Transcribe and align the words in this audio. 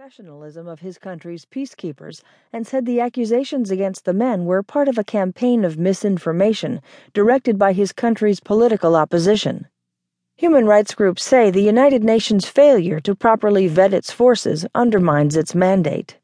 professionalism 0.00 0.66
of 0.66 0.80
his 0.80 0.96
country's 0.96 1.44
peacekeepers 1.44 2.22
and 2.54 2.66
said 2.66 2.86
the 2.86 3.00
accusations 3.00 3.70
against 3.70 4.06
the 4.06 4.14
men 4.14 4.46
were 4.46 4.62
part 4.62 4.88
of 4.88 4.96
a 4.96 5.04
campaign 5.04 5.62
of 5.62 5.76
misinformation 5.76 6.80
directed 7.12 7.58
by 7.58 7.74
his 7.74 7.92
country's 7.92 8.40
political 8.40 8.96
opposition. 8.96 9.68
Human 10.36 10.64
rights 10.64 10.94
groups 10.94 11.22
say 11.22 11.50
the 11.50 11.60
United 11.60 12.02
Nations' 12.02 12.48
failure 12.48 12.98
to 12.98 13.14
properly 13.14 13.68
vet 13.68 13.92
its 13.92 14.10
forces 14.10 14.64
undermines 14.74 15.36
its 15.36 15.54
mandate. 15.54 16.16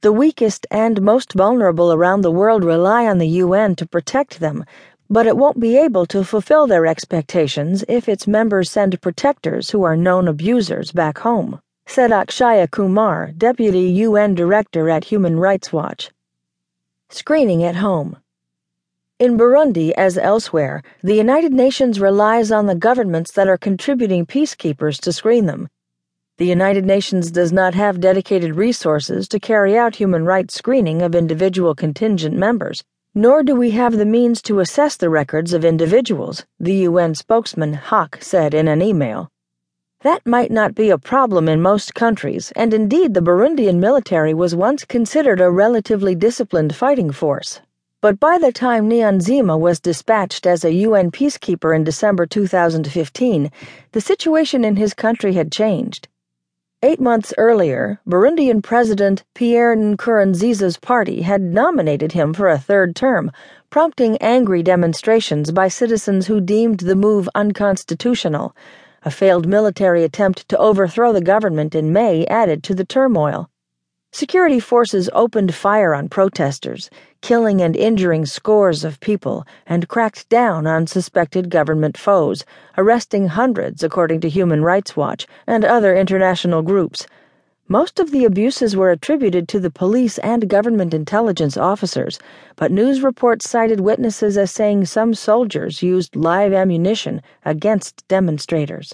The 0.00 0.10
weakest 0.10 0.66
and 0.70 1.02
most 1.02 1.34
vulnerable 1.34 1.92
around 1.92 2.22
the 2.22 2.30
world 2.30 2.64
rely 2.64 3.06
on 3.06 3.18
the 3.18 3.28
UN 3.44 3.74
to 3.76 3.86
protect 3.86 4.40
them, 4.40 4.64
but 5.10 5.26
it 5.26 5.36
won't 5.36 5.60
be 5.60 5.76
able 5.76 6.06
to 6.06 6.24
fulfill 6.24 6.66
their 6.66 6.86
expectations 6.86 7.84
if 7.86 8.08
its 8.08 8.26
members 8.26 8.70
send 8.70 8.98
protectors 9.02 9.68
who 9.68 9.82
are 9.82 9.94
known 9.94 10.26
abusers 10.26 10.90
back 10.90 11.18
home 11.18 11.60
said 11.86 12.10
Akshaya 12.10 12.70
Kumar, 12.70 13.32
Deputy 13.36 13.82
UN 14.06 14.34
Director 14.34 14.88
at 14.90 15.04
Human 15.04 15.38
Rights 15.38 15.72
Watch. 15.72 16.10
Screening 17.10 17.62
at 17.62 17.76
home. 17.76 18.16
In 19.20 19.38
Burundi, 19.38 19.92
as 19.92 20.18
elsewhere, 20.18 20.82
the 21.02 21.14
United 21.14 21.52
Nations 21.52 22.00
relies 22.00 22.50
on 22.50 22.66
the 22.66 22.74
governments 22.74 23.30
that 23.32 23.48
are 23.48 23.56
contributing 23.56 24.26
peacekeepers 24.26 25.00
to 25.02 25.12
screen 25.12 25.46
them. 25.46 25.68
The 26.38 26.46
United 26.46 26.84
Nations 26.84 27.30
does 27.30 27.52
not 27.52 27.74
have 27.74 28.00
dedicated 28.00 28.56
resources 28.56 29.28
to 29.28 29.38
carry 29.38 29.78
out 29.78 29.94
human 29.94 30.24
rights 30.24 30.54
screening 30.54 31.00
of 31.00 31.14
individual 31.14 31.76
contingent 31.76 32.36
members, 32.36 32.82
nor 33.14 33.44
do 33.44 33.54
we 33.54 33.70
have 33.70 33.96
the 33.96 34.04
means 34.04 34.42
to 34.42 34.58
assess 34.58 34.96
the 34.96 35.10
records 35.10 35.52
of 35.52 35.64
individuals, 35.64 36.44
the 36.58 36.74
UN 36.88 37.14
spokesman 37.14 37.74
Haq 37.74 38.18
said 38.20 38.52
in 38.52 38.66
an 38.66 38.82
email. 38.82 39.30
That 40.04 40.26
might 40.26 40.50
not 40.50 40.74
be 40.74 40.90
a 40.90 40.98
problem 40.98 41.48
in 41.48 41.62
most 41.62 41.94
countries, 41.94 42.52
and 42.54 42.74
indeed 42.74 43.14
the 43.14 43.22
Burundian 43.22 43.78
military 43.78 44.34
was 44.34 44.54
once 44.54 44.84
considered 44.84 45.40
a 45.40 45.50
relatively 45.50 46.14
disciplined 46.14 46.76
fighting 46.76 47.10
force. 47.10 47.62
But 48.02 48.20
by 48.20 48.36
the 48.36 48.52
time 48.52 48.86
Niyonzima 48.86 49.58
was 49.58 49.80
dispatched 49.80 50.46
as 50.46 50.62
a 50.62 50.74
UN 50.74 51.10
peacekeeper 51.10 51.74
in 51.74 51.84
December 51.84 52.26
2015, 52.26 53.50
the 53.92 54.00
situation 54.02 54.62
in 54.62 54.76
his 54.76 54.92
country 54.92 55.32
had 55.32 55.50
changed. 55.50 56.08
Eight 56.82 57.00
months 57.00 57.32
earlier, 57.38 57.98
Burundian 58.06 58.62
President 58.62 59.24
Pierre 59.34 59.74
Nkurunziza's 59.74 60.76
party 60.76 61.22
had 61.22 61.40
nominated 61.40 62.12
him 62.12 62.34
for 62.34 62.48
a 62.48 62.58
third 62.58 62.94
term, 62.94 63.32
prompting 63.70 64.18
angry 64.18 64.62
demonstrations 64.62 65.50
by 65.50 65.68
citizens 65.68 66.26
who 66.26 66.42
deemed 66.42 66.80
the 66.80 66.94
move 66.94 67.26
unconstitutional. 67.34 68.54
A 69.06 69.10
failed 69.10 69.46
military 69.46 70.02
attempt 70.02 70.48
to 70.48 70.56
overthrow 70.56 71.12
the 71.12 71.20
government 71.20 71.74
in 71.74 71.92
May 71.92 72.24
added 72.24 72.62
to 72.64 72.74
the 72.74 72.86
turmoil. 72.86 73.50
Security 74.12 74.60
forces 74.60 75.10
opened 75.12 75.54
fire 75.54 75.92
on 75.92 76.08
protesters, 76.08 76.88
killing 77.20 77.60
and 77.60 77.76
injuring 77.76 78.24
scores 78.24 78.82
of 78.82 79.00
people, 79.00 79.44
and 79.66 79.88
cracked 79.88 80.28
down 80.30 80.66
on 80.66 80.86
suspected 80.86 81.50
government 81.50 81.98
foes, 81.98 82.46
arresting 82.78 83.28
hundreds, 83.28 83.82
according 83.82 84.20
to 84.20 84.28
Human 84.30 84.62
Rights 84.62 84.96
Watch 84.96 85.26
and 85.46 85.66
other 85.66 85.94
international 85.94 86.62
groups. 86.62 87.06
Most 87.68 87.98
of 87.98 88.10
the 88.10 88.26
abuses 88.26 88.76
were 88.76 88.90
attributed 88.90 89.48
to 89.48 89.58
the 89.58 89.70
police 89.70 90.18
and 90.18 90.50
government 90.50 90.92
intelligence 90.92 91.56
officers, 91.56 92.18
but 92.56 92.70
news 92.70 93.02
reports 93.02 93.48
cited 93.48 93.80
witnesses 93.80 94.36
as 94.36 94.50
saying 94.50 94.84
some 94.84 95.14
soldiers 95.14 95.82
used 95.82 96.14
live 96.14 96.52
ammunition 96.52 97.22
against 97.42 98.06
demonstrators. 98.06 98.92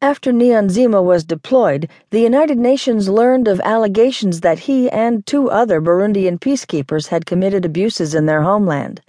After 0.00 0.32
Niyonzima 0.32 1.04
was 1.04 1.24
deployed, 1.24 1.90
the 2.08 2.22
United 2.22 2.56
Nations 2.56 3.10
learned 3.10 3.46
of 3.46 3.60
allegations 3.60 4.40
that 4.40 4.60
he 4.60 4.88
and 4.88 5.26
two 5.26 5.50
other 5.50 5.78
Burundian 5.78 6.38
peacekeepers 6.38 7.08
had 7.08 7.26
committed 7.26 7.66
abuses 7.66 8.14
in 8.14 8.24
their 8.24 8.40
homeland. 8.40 9.02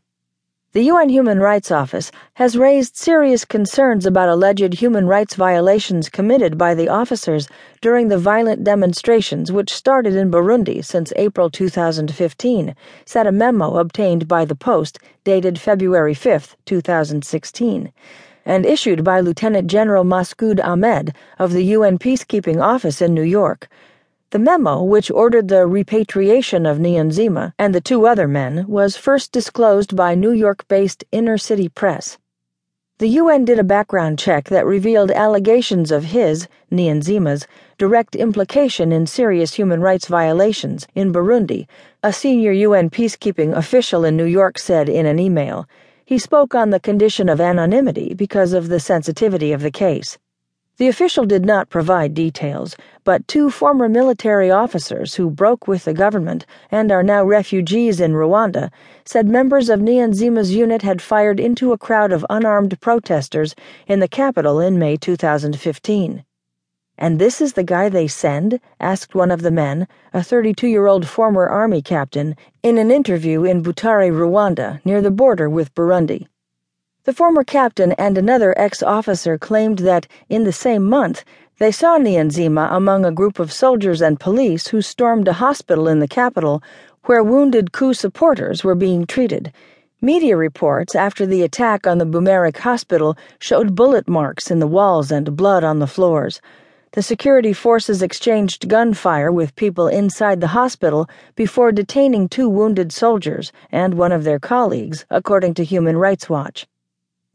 The 0.74 0.84
UN 0.84 1.10
Human 1.10 1.42
Rights 1.42 1.70
Office 1.70 2.14
has 2.36 2.58
raised 2.58 2.96
serious 2.96 3.44
concerns 3.44 4.06
about 4.06 4.30
alleged 4.30 4.76
human 4.76 5.06
rights 5.06 5.36
violations 5.36 6.08
committed 6.08 6.58
by 6.58 6.76
the 6.76 6.88
officers 6.88 7.50
during 7.82 8.08
the 8.08 8.18
violent 8.18 8.64
demonstrations 8.64 9.52
which 9.52 9.74
started 9.74 10.16
in 10.16 10.32
Burundi 10.32 10.82
since 10.82 11.12
April 11.18 11.50
2015, 11.50 12.74
said 13.06 13.28
a 13.28 13.34
memo 13.34 13.76
obtained 13.76 14.30
by 14.30 14.46
the 14.46 14.56
Post 14.56 14.98
dated 15.26 15.60
February 15.60 16.14
5, 16.14 16.56
2016 16.64 17.92
and 18.46 18.66
issued 18.66 19.04
by 19.04 19.20
Lieutenant 19.20 19.68
General 19.68 20.06
Maqsood 20.06 20.64
Ahmed 20.64 21.14
of 21.38 21.52
the 21.52 21.66
UN 21.66 22.00
Peacekeeping 22.00 22.64
Office 22.64 23.02
in 23.02 23.14
New 23.14 23.22
York. 23.22 23.68
The 24.32 24.40
memo, 24.40 24.82
which 24.82 25.12
ordered 25.12 25.50
the 25.50 25.68
repatriation 25.68 26.66
of 26.66 26.78
Niyonzima 26.78 27.52
and 27.60 27.76
the 27.76 27.82
two 27.82 28.08
other 28.08 28.30
men, 28.30 28.66
was 28.66 28.96
first 28.96 29.34
disclosed 29.34 29.94
by 29.94 30.16
New 30.16 30.32
York 30.32 30.66
based 30.70 31.04
Inner 31.12 31.38
City 31.38 31.68
Press. 31.68 32.18
The 33.00 33.10
UN 33.10 33.44
did 33.44 33.60
a 33.60 33.64
background 33.66 34.20
check 34.20 34.46
that 34.46 34.66
revealed 34.66 35.12
allegations 35.12 35.92
of 35.92 36.06
his, 36.06 36.48
Niyonzima's, 36.72 37.46
direct 37.78 38.16
implication 38.16 38.94
in 38.94 39.06
serious 39.06 39.56
human 39.56 39.82
rights 39.82 40.08
violations 40.08 40.88
in 40.96 41.12
Burundi, 41.12 41.68
a 42.02 42.14
senior 42.14 42.54
UN 42.54 42.90
peacekeeping 42.90 43.54
official 43.54 44.06
in 44.06 44.16
New 44.16 44.24
York 44.24 44.58
said 44.58 44.88
in 44.88 45.06
an 45.06 45.20
email. 45.20 45.68
He 46.06 46.18
spoke 46.18 46.56
on 46.56 46.70
the 46.70 46.80
condition 46.80 47.28
of 47.28 47.42
anonymity 47.42 48.14
because 48.14 48.54
of 48.54 48.70
the 48.70 48.80
sensitivity 48.80 49.52
of 49.52 49.62
the 49.62 49.72
case. 49.72 50.18
The 50.78 50.88
official 50.88 51.26
did 51.26 51.46
not 51.46 51.70
provide 51.70 52.16
details, 52.16 52.76
but 53.04 53.28
two 53.28 53.50
former 53.50 53.90
military 53.90 54.52
officers 54.52 55.16
who 55.16 55.30
broke 55.30 55.68
with 55.68 55.86
the 55.86 55.94
government 55.94 56.46
and 56.70 56.92
are 56.92 57.02
now 57.02 57.24
refugees 57.24 58.00
in 58.00 58.14
Rwanda 58.14 58.72
said 59.06 59.28
members 59.28 59.70
of 59.70 59.80
Niyonzima's 59.80 60.54
unit 60.54 60.84
had 60.84 61.02
fired 61.02 61.40
into 61.40 61.72
a 61.72 61.78
crowd 61.78 62.12
of 62.12 62.26
unarmed 62.30 62.80
protesters 62.80 63.56
in 63.88 64.00
the 64.00 64.08
capital 64.08 64.60
in 64.60 64.78
May 64.78 64.98
2015. 64.98 66.24
And 66.98 67.18
this 67.18 67.42
is 67.42 67.54
the 67.54 67.64
guy 67.64 67.90
they 67.90 68.08
send? 68.08 68.60
asked 68.80 69.16
one 69.16 69.32
of 69.32 69.42
the 69.42 69.50
men, 69.50 69.88
a 70.14 70.24
32 70.24 70.68
year 70.68 70.86
old 70.86 71.08
former 71.08 71.48
army 71.48 71.82
captain, 71.82 72.36
in 72.62 72.78
an 72.78 72.92
interview 72.92 73.44
in 73.44 73.64
Butare, 73.64 74.12
Rwanda, 74.12 74.80
near 74.86 75.02
the 75.02 75.10
border 75.10 75.50
with 75.50 75.74
Burundi. 75.74 76.28
The 77.04 77.14
former 77.14 77.44
captain 77.44 77.94
and 77.94 78.16
another 78.16 78.54
ex 78.56 78.84
officer 78.84 79.40
claimed 79.40 79.80
that, 79.80 80.06
in 80.30 80.44
the 80.44 80.54
same 80.54 80.84
month, 80.84 81.24
they 81.62 81.72
saw 81.72 82.00
Niyonzima 82.00 82.76
among 82.76 83.06
a 83.06 83.12
group 83.12 83.38
of 83.38 83.54
soldiers 83.54 84.02
and 84.02 84.20
police 84.20 84.70
who 84.70 84.82
stormed 84.82 85.28
a 85.28 85.34
hospital 85.34 85.88
in 85.88 86.00
the 86.00 86.08
capital 86.08 86.64
where 87.04 87.24
wounded 87.24 87.72
coup 87.72 87.94
supporters 87.94 88.64
were 88.64 88.74
being 88.74 89.06
treated. 89.06 89.54
Media 90.02 90.36
reports 90.36 90.96
after 90.96 91.24
the 91.24 91.44
attack 91.44 91.86
on 91.86 92.00
the 92.00 92.06
Bumerec 92.08 92.58
hospital 92.58 93.16
showed 93.38 93.76
bullet 93.76 94.08
marks 94.08 94.50
in 94.50 94.58
the 94.58 94.66
walls 94.66 95.12
and 95.12 95.38
blood 95.38 95.64
on 95.64 95.78
the 95.78 95.86
floors. 95.86 96.42
The 96.94 97.04
security 97.04 97.54
forces 97.54 98.02
exchanged 98.02 98.68
gunfire 98.68 99.32
with 99.32 99.56
people 99.56 99.88
inside 99.88 100.42
the 100.42 100.58
hospital 100.58 101.08
before 101.36 101.72
detaining 101.72 102.28
two 102.28 102.50
wounded 102.50 102.92
soldiers 102.92 103.52
and 103.72 103.94
one 103.94 104.12
of 104.12 104.24
their 104.24 104.40
colleagues, 104.40 105.06
according 105.12 105.54
to 105.54 105.64
Human 105.64 105.98
Rights 105.98 106.28
Watch. 106.28 106.66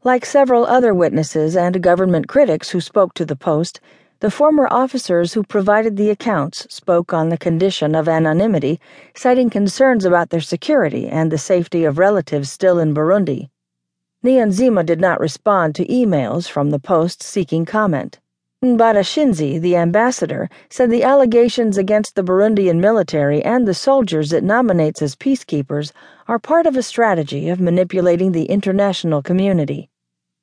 Like 0.03 0.25
several 0.25 0.65
other 0.65 0.93
witnesses 0.93 1.55
and 1.55 1.81
government 1.81 2.27
critics 2.27 2.71
who 2.71 2.81
spoke 2.81 3.13
to 3.13 3.25
the 3.25 3.37
Post, 3.37 3.79
the 4.19 4.31
former 4.31 4.67
officers 4.71 5.33
who 5.33 5.43
provided 5.43 5.95
the 5.95 6.09
accounts 6.09 6.65
spoke 6.73 7.13
on 7.13 7.29
the 7.29 7.37
condition 7.37 7.93
of 7.93 8.09
anonymity, 8.09 8.79
citing 9.13 9.49
concerns 9.49 10.05
about 10.05 10.29
their 10.29 10.41
security 10.41 11.07
and 11.07 11.31
the 11.31 11.37
safety 11.37 11.83
of 11.83 11.99
relatives 11.99 12.51
still 12.51 12.79
in 12.79 12.93
Burundi. 12.93 13.49
Niyonzima 14.23 14.83
did 14.83 14.99
not 14.99 15.19
respond 15.19 15.75
to 15.75 15.85
emails 15.85 16.49
from 16.49 16.71
the 16.71 16.79
Post 16.79 17.21
seeking 17.21 17.65
comment. 17.65 18.19
Barashinzi, 18.63 19.61
the 19.61 19.75
ambassador, 19.75 20.49
said 20.67 20.89
the 20.89 21.03
allegations 21.03 21.77
against 21.77 22.15
the 22.15 22.23
Burundian 22.23 22.79
military 22.79 23.43
and 23.43 23.67
the 23.67 23.75
soldiers 23.75 24.33
it 24.33 24.43
nominates 24.43 25.03
as 25.03 25.15
peacekeepers 25.15 25.91
are 26.27 26.39
part 26.39 26.65
of 26.65 26.75
a 26.75 26.81
strategy 26.81 27.49
of 27.49 27.59
manipulating 27.59 28.31
the 28.31 28.45
international 28.45 29.21
community. 29.21 29.91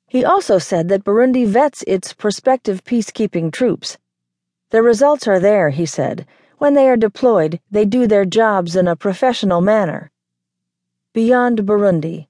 He 0.07 0.23
also 0.23 0.59
said 0.59 0.87
that 0.89 1.03
Burundi 1.03 1.45
vets 1.45 1.83
its 1.87 2.13
prospective 2.13 2.83
peacekeeping 2.83 3.51
troops. 3.51 3.97
The 4.69 4.83
results 4.83 5.27
are 5.27 5.39
there, 5.39 5.69
he 5.69 5.85
said. 5.85 6.27
When 6.57 6.73
they 6.73 6.87
are 6.87 6.97
deployed, 6.97 7.59
they 7.69 7.85
do 7.85 8.07
their 8.07 8.25
jobs 8.25 8.75
in 8.75 8.87
a 8.87 8.95
professional 8.95 9.61
manner. 9.61 10.11
Beyond 11.13 11.65
Burundi. 11.65 12.27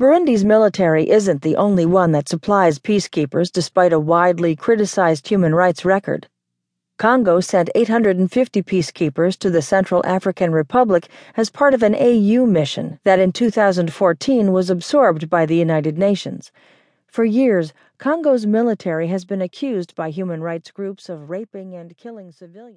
Burundi's 0.00 0.44
military 0.44 1.10
isn't 1.10 1.42
the 1.42 1.56
only 1.56 1.84
one 1.84 2.12
that 2.12 2.28
supplies 2.28 2.78
peacekeepers 2.78 3.52
despite 3.52 3.92
a 3.92 4.00
widely 4.00 4.56
criticized 4.56 5.28
human 5.28 5.54
rights 5.54 5.84
record. 5.84 6.28
Congo 7.00 7.40
sent 7.40 7.70
850 7.74 8.62
peacekeepers 8.62 9.38
to 9.38 9.48
the 9.48 9.62
Central 9.62 10.04
African 10.04 10.52
Republic 10.52 11.08
as 11.34 11.48
part 11.48 11.72
of 11.72 11.82
an 11.82 11.94
AU 11.94 12.44
mission 12.44 13.00
that 13.04 13.18
in 13.18 13.32
2014 13.32 14.52
was 14.52 14.68
absorbed 14.68 15.30
by 15.30 15.46
the 15.46 15.56
United 15.56 15.96
Nations. 15.96 16.52
For 17.06 17.24
years, 17.24 17.72
Congo's 17.96 18.44
military 18.44 19.06
has 19.06 19.24
been 19.24 19.40
accused 19.40 19.94
by 19.94 20.10
human 20.10 20.42
rights 20.42 20.70
groups 20.70 21.08
of 21.08 21.30
raping 21.30 21.74
and 21.74 21.96
killing 21.96 22.32
civilians. 22.32 22.76